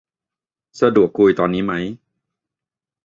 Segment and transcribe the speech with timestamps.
[0.79, 1.73] สะดวกคุยตอนนี้ไหม